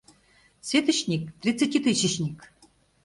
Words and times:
Сетычник— 0.67 1.23
тридцатитысячник. 1.41 2.37